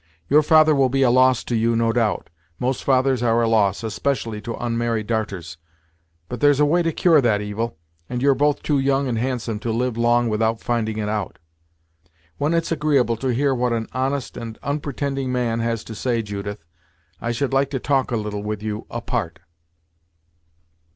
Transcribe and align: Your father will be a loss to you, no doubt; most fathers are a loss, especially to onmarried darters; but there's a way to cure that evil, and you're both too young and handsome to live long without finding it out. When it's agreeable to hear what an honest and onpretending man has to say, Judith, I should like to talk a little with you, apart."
Your 0.29 0.41
father 0.41 0.73
will 0.73 0.89
be 0.89 1.03
a 1.03 1.11
loss 1.11 1.43
to 1.43 1.55
you, 1.55 1.75
no 1.75 1.91
doubt; 1.91 2.31
most 2.57 2.83
fathers 2.83 3.21
are 3.21 3.39
a 3.43 3.47
loss, 3.47 3.83
especially 3.83 4.41
to 4.41 4.55
onmarried 4.55 5.05
darters; 5.05 5.59
but 6.27 6.39
there's 6.39 6.59
a 6.59 6.65
way 6.65 6.81
to 6.81 6.91
cure 6.91 7.21
that 7.21 7.39
evil, 7.39 7.77
and 8.09 8.19
you're 8.19 8.33
both 8.33 8.63
too 8.63 8.79
young 8.79 9.07
and 9.07 9.19
handsome 9.19 9.59
to 9.59 9.71
live 9.71 9.97
long 9.99 10.27
without 10.27 10.59
finding 10.59 10.97
it 10.97 11.07
out. 11.07 11.37
When 12.39 12.55
it's 12.55 12.71
agreeable 12.71 13.17
to 13.17 13.27
hear 13.27 13.53
what 13.53 13.73
an 13.73 13.85
honest 13.93 14.37
and 14.37 14.57
onpretending 14.63 15.27
man 15.31 15.59
has 15.59 15.83
to 15.83 15.93
say, 15.93 16.23
Judith, 16.23 16.65
I 17.21 17.31
should 17.31 17.53
like 17.53 17.69
to 17.69 17.79
talk 17.79 18.09
a 18.09 18.17
little 18.17 18.41
with 18.41 18.63
you, 18.63 18.87
apart." 18.89 19.37